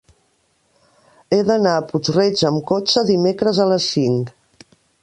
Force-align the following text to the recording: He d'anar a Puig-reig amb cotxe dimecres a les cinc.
He 1.37 1.39
d'anar 1.49 1.75
a 1.81 1.85
Puig-reig 1.91 2.43
amb 2.51 2.65
cotxe 2.73 3.07
dimecres 3.15 3.63
a 3.67 3.71
les 3.75 3.93
cinc. 3.97 4.35